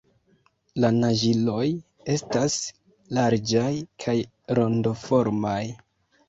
La 0.85 0.89
naĝiloj 1.01 1.65
estas 2.13 2.55
larĝaj 3.19 3.69
kaj 4.07 4.17
rondoformaj. 4.61 5.61